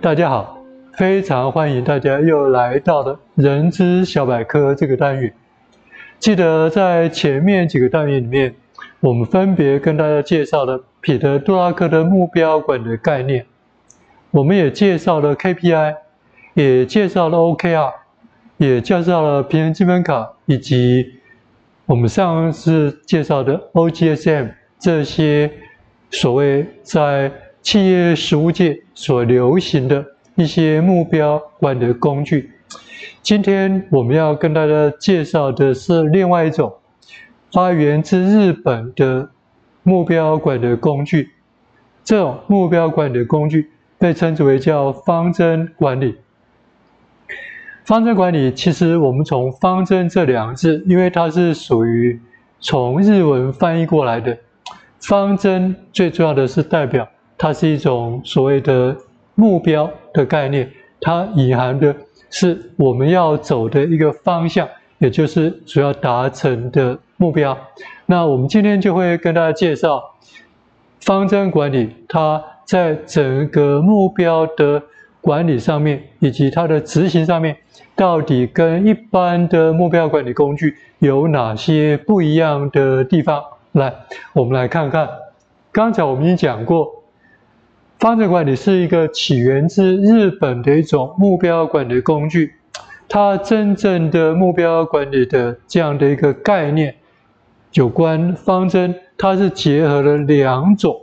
[0.00, 0.58] 大家好，
[0.92, 5.32] 非常欢迎大家又来到了人之小百科这个单元。
[6.18, 8.54] 记得在前面几个单元里面，
[9.00, 13.44] 我们分别跟大家介绍了彼得·杜拉克的目标管的概念，
[14.30, 15.96] 我们也介绍了 KPI，
[16.54, 17.92] 也介绍了 OKR，
[18.56, 21.20] 也介绍了平衡积分卡，以及
[21.86, 25.50] 我们上次介绍的 OGSM 这些
[26.10, 27.30] 所谓在
[27.64, 30.04] 企业实务界所流行的
[30.34, 32.52] 一些目标管理的工具，
[33.22, 36.74] 今天我们要跟大家介绍的是另外一种
[37.50, 39.30] 发源自日本的
[39.82, 41.30] 目标管理的工具。
[42.04, 46.16] 这种目标管理的工具被称之为叫方针管理。
[47.86, 52.20] 方针管理其实我们从“方针”这两个字，因为它是属于
[52.60, 54.36] 从日文翻译过来的，
[55.00, 57.08] 方针最重要的是代表。
[57.36, 58.96] 它是一种所谓的
[59.34, 61.94] 目标的概念，它隐含的
[62.30, 64.68] 是我们要走的一个方向，
[64.98, 67.56] 也就是主要达成的目标。
[68.06, 70.02] 那我们今天就会跟大家介绍
[71.00, 74.82] 方针管理，它在整个目标的
[75.20, 77.56] 管理上面，以及它的执行上面，
[77.96, 83.42] 到底跟一般的目标管理工具有哪些不一样的地方？
[83.72, 83.92] 来，
[84.32, 85.08] 我们来看看。
[85.72, 87.03] 刚才我们已经讲过。
[88.04, 92.52] 方针管理是一个起源自日本的一种目标管理工具，
[93.08, 96.94] 它真正的目标管理的这样的一个概念，
[97.72, 100.94] 有关方针，它是结合了两种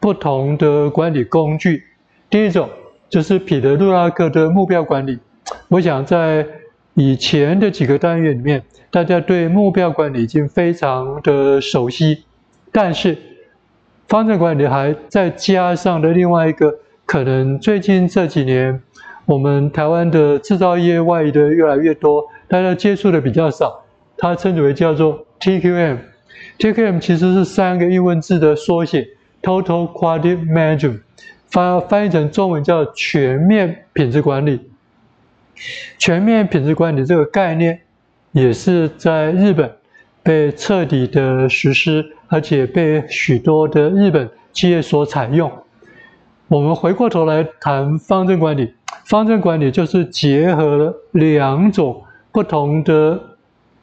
[0.00, 1.84] 不同的管理工具。
[2.28, 2.68] 第一种
[3.08, 5.20] 就是彼得·杜拉克的目标管理，
[5.68, 6.44] 我想在
[6.94, 12.24] 以前的几个单元里面，大家对目标管理已经非常的熟悉，
[12.72, 13.16] 但是。
[14.10, 16.74] 方针管理还再加上了另外一个，
[17.06, 18.82] 可能最近这几年，
[19.24, 23.84] 我们台湾的制造业外移的越来越多，大家接触的比较少，
[24.16, 25.98] 它称之为叫做 TQM。
[26.58, 29.06] TQM 其实是三个英文字的缩写
[29.42, 31.02] ，Total Quality Management，
[31.48, 34.72] 翻翻译成中文叫全面品质管理。
[35.98, 37.82] 全面品质管理这个概念，
[38.32, 39.70] 也是在日本。
[40.22, 45.50] 被彻底的实施，而且被许多的日本企业所采用。
[46.48, 53.20] 我们回过头来谈方针管理，方针管理就是结合了两种不同的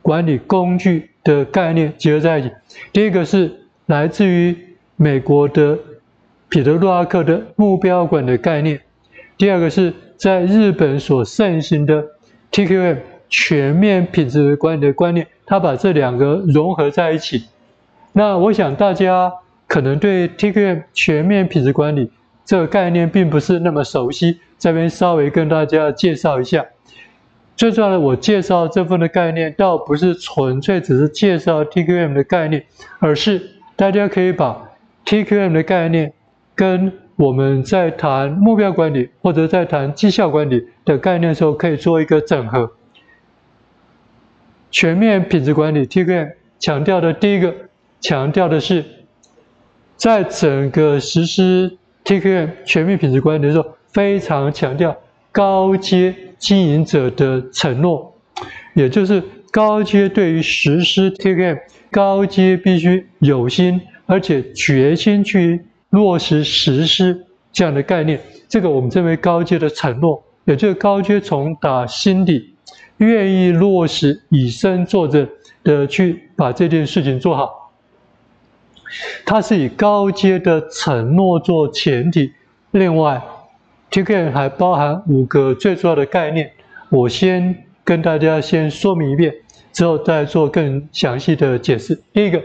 [0.02, 2.52] 管理工具的概念结合在一起。
[2.92, 3.52] 第一个是
[3.86, 4.56] 来自于
[4.96, 5.78] 美国的
[6.50, 8.80] 彼得·洛阿克的目标管的概念，
[9.38, 12.06] 第二个是在日本所盛行的
[12.52, 12.98] TQM
[13.30, 15.28] 全面品质管理的观念。
[15.46, 17.46] 他把这两个融合在一起，
[18.12, 19.32] 那我想大家
[19.66, 22.12] 可能对 TQM 全面品质管理
[22.44, 26.66] 这个概念并不是那么熟悉，这边稍微跟大家介绍一下。
[27.56, 32.66] 最重要的，我介绍这份的概念，倒不是纯粹只是介绍 TQM 的概念，
[33.00, 33.42] 而是
[33.76, 34.70] 大家可以把
[35.06, 36.14] TQM 的概念
[36.54, 42.74] 跟我们在谈目标管理或者在谈绩效管理的概念的时候，可以做一个整合。
[44.70, 47.54] 全面品质管理 TQM 强调的第一个，
[48.02, 48.84] 强调的是，
[49.96, 54.96] 在整个实施 TQM 全面品质管理的时候，非常强调
[55.32, 58.14] 高阶经营者的承诺，
[58.74, 61.58] 也就是高阶对于实施 TQM，
[61.90, 72.54] 高阶必须有心而且决心去落实实施这样的概念，这个我们称为高阶的承诺，也就是高阶从打心底。
[72.98, 75.28] 愿意落实以身作则
[75.64, 77.72] 的去把这件事情做好，
[79.26, 82.34] 它是以高阶的承诺做前提。
[82.72, 83.22] 另外
[83.92, 86.52] ，TQM 还包含五个最重要的概念，
[86.90, 89.34] 我先跟大家先说明一遍，
[89.72, 92.02] 之后再做更详细的解释。
[92.14, 92.42] 第一个，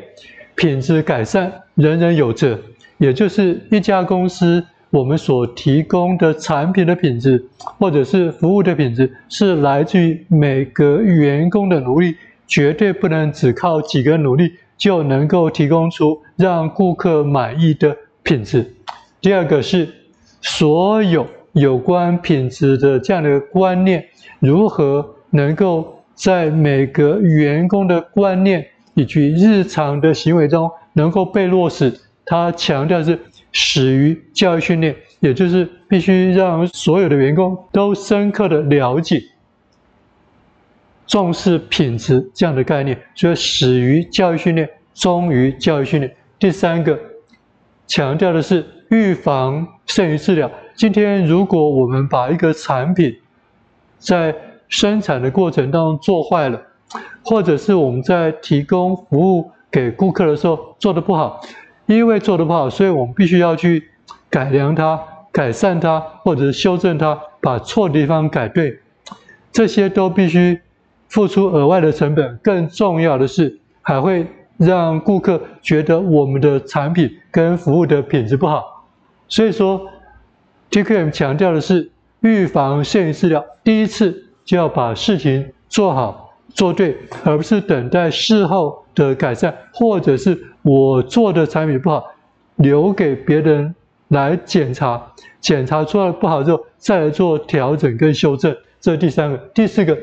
[0.54, 2.58] 品质改善人人有责，
[2.98, 4.64] 也就是一家公司。
[4.92, 7.42] 我们所提供的产品的品质，
[7.78, 12.14] 或者是服务的品质，是来自于每个员工的努力，
[12.46, 18.70] 绝对不能只靠几个努力就能够提供出让顾客满意的品质。
[19.22, 19.88] 第二个是
[20.42, 24.04] 所有有关品质的这样的观念，
[24.40, 31.90] 如何能够在每个员工的观念以及日常的行为中能够被落实？
[32.26, 33.18] 他强调是。
[33.52, 39.22] 始于教育训练，也就是必须让所有的员工都深刻的了解、
[41.06, 42.98] 重视品质这样的概念。
[43.14, 46.16] 所以始于教育训练，终于教育训练。
[46.38, 46.98] 第三个
[47.86, 50.50] 强调的是预防胜于治疗。
[50.74, 53.14] 今天如果我们把一个产品
[53.98, 54.34] 在
[54.68, 56.60] 生产的过程当中做坏了，
[57.22, 61.40] 或者是我们在提供服务给顾客的时候做得不好，
[61.86, 63.90] 因为做得不好，所以我们必须要去
[64.30, 65.00] 改良它、
[65.30, 68.78] 改善它，或者修正它，把错的地方改对。
[69.50, 70.60] 这些都必须
[71.08, 72.38] 付出额外的成本。
[72.42, 74.26] 更重要的是，还会
[74.56, 78.86] 让顾客觉得我们的产品跟服务的品质不好。
[79.28, 79.88] 所以说
[80.70, 81.90] ，TQM 强调的是
[82.20, 86.30] 预防胜于治疗，第一次就要把事情做好。
[86.54, 92.04] 做对，而不是等待事后的改善，或者是我做的产品不好，
[92.56, 93.74] 留给别人
[94.08, 98.56] 来检查，检查出来不好之后，再来做调整跟修正。
[98.80, 99.98] 这是第三个，第四个，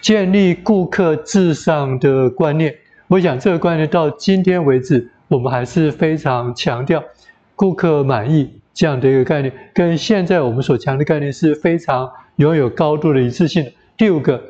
[0.00, 2.74] 建立顾客至上的观念。
[3.08, 7.02] 我想这个观念到今天为止，我们还是非常强调
[7.54, 13.72] 顾客满意这样的一个概念，跟现在我们所强的概念是非常拥有高度的一致性的。
[13.96, 14.42] 第五个。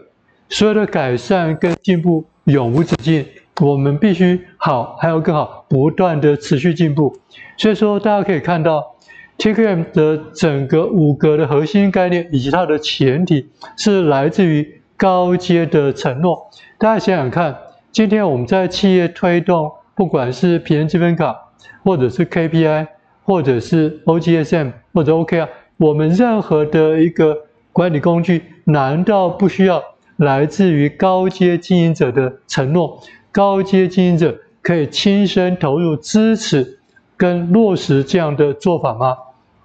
[0.49, 3.26] 所有的改善跟进步永无止境，
[3.60, 7.16] 我们必须好，还要更好，不断的持续进步。
[7.56, 8.94] 所以说，大家可以看到
[9.38, 13.48] ，TQM 的整个五格的核心概念以及它的前提
[13.78, 16.50] 是来自于高阶的承诺。
[16.76, 17.56] 大家想想看，
[17.90, 21.34] 今天我们在企业推动，不管是品质积分卡，
[21.82, 22.86] 或者是 KPI，
[23.24, 25.48] 或者是 OGSM 或者 OKR，
[25.78, 27.34] 我们任何的一个
[27.72, 29.82] 管理工具，难道不需要？
[30.16, 33.02] 来自于高阶经营者的承诺，
[33.36, 36.78] 高阶经营者可以亲身投入支持
[37.18, 39.14] 跟落实这样的做法吗？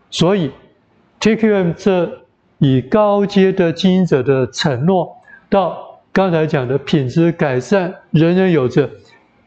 [0.10, 0.52] 所以
[1.22, 2.24] ，TQM 这
[2.58, 5.16] 以高阶的经营者的承诺，
[5.50, 8.90] 到刚才讲的品质改善，人人有责，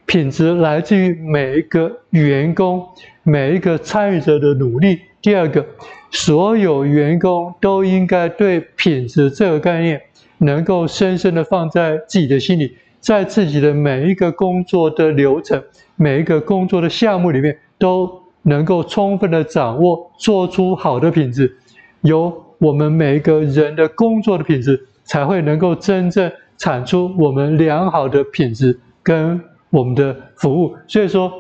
[0.07, 2.83] 品质来自于每一个员工、
[3.25, 5.01] 每一个参与者的努力。
[5.21, 5.67] 第二个，
[6.11, 10.01] 所有员工都应该对品质这个概念。
[10.39, 15.63] 能够深深的放在自己的心里，在自己的每一个工作的流程、
[15.95, 18.11] 每一个工作的项目里面，都
[18.41, 21.55] 能够充分的掌握，做出好的品质。
[22.01, 30.75] 有我们每一个人的工作的品质，才会能够真正产出我们良好的品质跟我们的服务。
[30.87, 31.31] 所以说，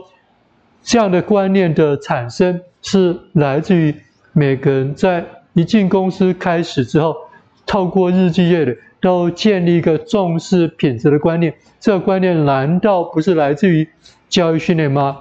[0.82, 3.94] 这样的观念的产生，是来自于
[4.34, 5.24] 每个人在
[5.54, 7.16] 一进公司开始之后。
[7.74, 11.52] 透过日积月累，都建立一个重视品质的观念。
[11.80, 13.88] 这个观念难道不是来自于
[14.28, 15.18] 教育训练吗？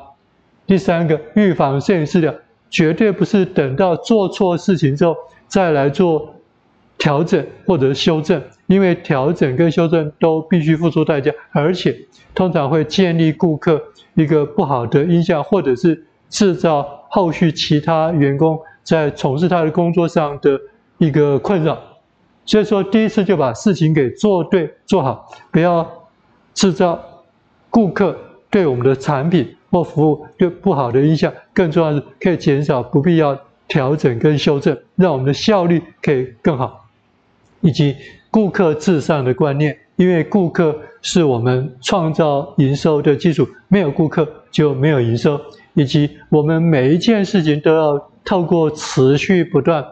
[0.67, 2.31] 第三个，预防胜于治疗，
[2.69, 5.15] 绝对不是等到做错事情之后
[5.47, 6.35] 再来做
[6.95, 11.97] 调整或者修正，因为调整跟修正都必须付出代价，而且
[12.35, 13.81] 通常会建立顾客
[14.13, 20.59] 一个不好的印象，或者是制造后续其他员工在从事他的工作上的
[20.99, 21.81] 一个困扰。
[22.45, 25.89] 所以说，第一次就把事情给做对做好，不要
[26.53, 26.99] 制造
[27.69, 28.17] 顾客
[28.49, 31.33] 对我们的产品或服务就不好的印象。
[31.53, 36.85] 更重要的是，可以减少不必要调整跟修正，让我们的效率可以更好。
[37.61, 37.95] 以及
[38.29, 45.39] 顾客至上的观念，因为顾客是我们创造营收的基础，没有顾客就没有营收。
[45.75, 49.83] 以及我们每一件事情都要透过持续不断。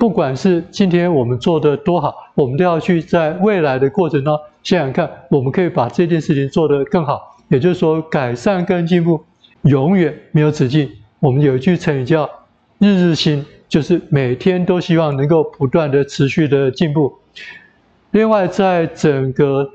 [0.00, 7.36] 不管是今天我们做的多好，我们都要去在未来的过程中想想看，我们可以把这件事情做得更好。
[7.48, 9.22] 也就是说，改善跟进步
[9.64, 10.90] 永远没有止境。
[11.18, 12.26] 我们有一句成语叫
[12.80, 17.12] “日日新”，就是每天都希望能够不断的持续的进步。
[18.12, 19.68] 另外，在整个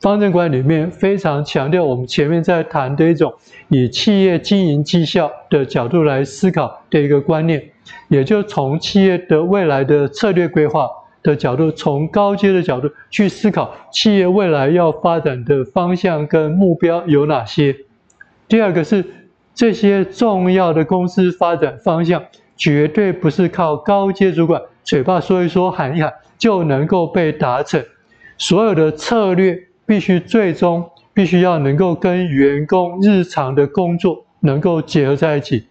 [0.00, 3.30] 方针管理里面，非常强调我们前面在谈的一种
[3.68, 7.62] 以企业经营绩效的角度来思考的一个观念。
[8.08, 10.88] 也就从企业的未来的策略规划
[11.22, 17.76] 的角度，从高阶的角度去思考企业未来要发展的方向跟目标有哪些。
[18.48, 19.04] 第二个是
[19.54, 22.22] 这些重要的公司发展方向，
[22.56, 27.84] 绝对不是靠高阶主管嘴巴说一说、喊一喊就能够被达成。
[28.38, 29.58] 所有的策略
[29.90, 35.64] 必须最终必须要能够跟员工日常的工作能够结合在一起，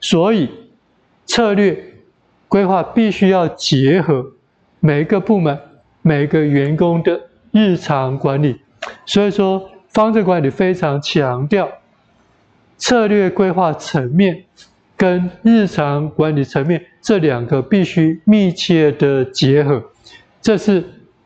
[0.00, 0.48] 所以。
[1.26, 1.76] 策略
[2.46, 4.24] 规划必须要结合
[4.78, 5.58] 每一个部门、
[6.00, 8.60] 每一个员工的日常管理，
[9.04, 11.68] 所以说方正管理非常强调
[12.78, 14.44] 策略规划层面
[14.96, 19.82] 跟日常管理层面这两个必须密切的结合，
[20.40, 20.84] 这是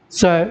[0.08, 0.50] 在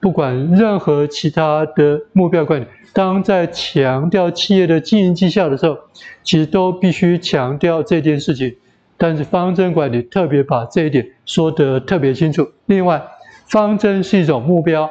[0.00, 5.78] 不管任何其他的目标管理，当在强调企业的经营绩效的时候，
[6.22, 8.56] 其实都必须强调这件事情。
[8.96, 12.46] 但是方针管理特别把这一点说得特别清楚。
[12.66, 13.02] 另外，
[13.46, 14.90] 方针是一种目标，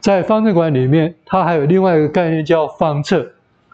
[0.00, 3.26] 在方针管理里面，它还有另外一个概念叫方策，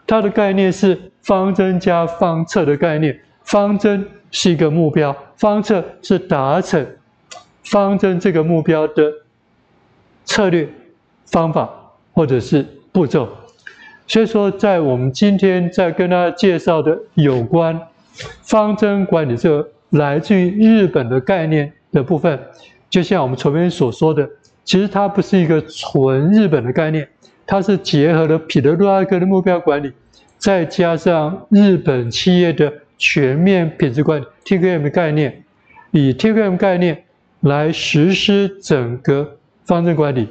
[0.07, 3.19] 它的概念是方针加方策的概念。
[3.43, 6.83] 方针是一个目标，方策是达成
[7.63, 9.11] 方针这个目标的
[10.25, 10.67] 策略、
[11.25, 11.69] 方法
[12.11, 13.29] 或者是步骤。
[14.07, 17.79] 所以说，在我们今天在跟大家介绍的有关。
[18.43, 22.39] 方针管理这个来自于日本的概念的部分，
[22.89, 24.25] 就像我们前面所说的，
[24.63, 27.05] 其实它不是一个纯日本的概念，
[27.45, 29.91] 它是结合了彼得·杜拉格的目标管理，
[30.37, 35.43] 再加上日本企业的全面品质管理 （TQM） 的概念，
[35.91, 37.03] 以 TQM 概念
[37.41, 40.27] 来实施整个方针管理，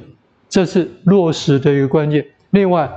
[0.49, 2.25] 这是落实的一个关键。
[2.51, 2.89] 另外，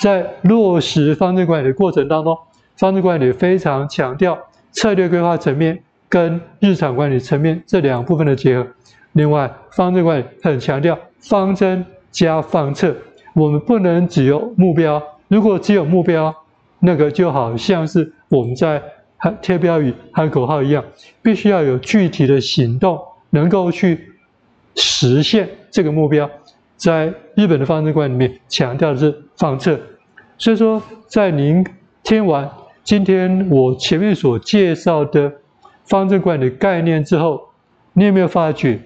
[0.00, 2.38] 在落实方针管理的过程当中，
[2.76, 4.38] 方针管理非常强调
[4.70, 8.66] 策略规划层面跟日常管理层面这两部分的结合。
[9.12, 12.94] 另外，方针管理很强调方针加方策。
[13.34, 16.34] 我们不能只有目标，如果只有目标，
[16.80, 18.82] 那个就好像是我们在
[19.16, 20.84] 喊贴标语、喊口号一样，
[21.22, 24.12] 必须要有具体的行动，能够去
[24.78, 26.30] 实现这个目标。
[26.76, 29.78] 在日本的方针管理里面，强调的是方策。
[30.38, 31.66] 所以说，在您
[32.02, 32.48] 听完。
[32.84, 35.30] 今天我前面所介绍的
[35.84, 37.48] 方针管理概念之后，
[37.92, 38.80] 你有没有发觉，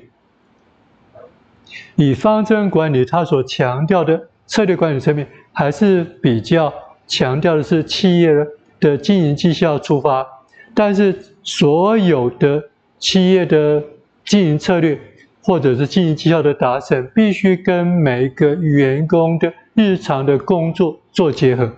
[1.94, 6.72] 以方针管理它所强调的策略管理层面，还是比较
[7.06, 8.32] 强调的是企业
[8.80, 10.26] 的经营绩效出发，
[10.75, 12.61] 但是所有的
[12.99, 13.84] 企业的
[14.25, 14.99] 经营策略
[15.42, 21.72] 或者是经营绩效的达成，必须跟每一个员工的日常的工作做结合。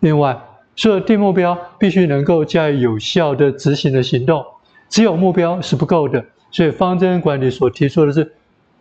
[0.00, 0.36] 另外，
[0.76, 4.44] 设定目标必须能够加以有效的执行的行动，
[4.88, 6.24] 只有目标是不够的。
[6.50, 8.32] 所以方针管理所提出的是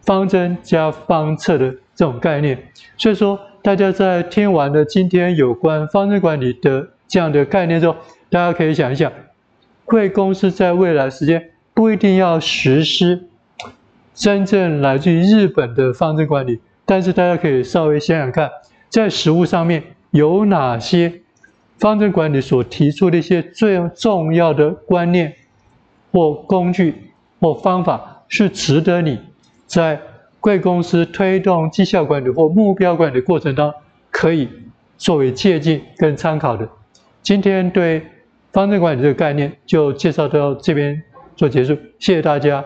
[0.02, 2.58] 方针加方策的这种概念。
[2.98, 7.96] 所以说，大家在听完了今天有关方针管理的这样的概念之后，
[8.30, 9.12] 大家可以想一想，
[9.86, 13.28] 贵公司在未来时间不一定要实施
[14.14, 18.50] 真正来自于日本的方针管理，但是大家可以稍微想想看，
[18.90, 21.22] 在实务上面有哪些。
[21.80, 25.34] 方针管理所提出的一些最重要的观念
[26.14, 29.20] 或工具或方法，是值得你
[29.66, 30.00] 在
[30.40, 33.80] 贵公司推动绩效管理或目标管理过程当中
[34.12, 34.48] 可以
[34.98, 36.70] 作为借鉴跟参考的。
[37.22, 38.02] 今天对
[38.54, 41.04] 方针管理这个概念就介绍到这边
[41.36, 42.64] 做结束，谢谢大家。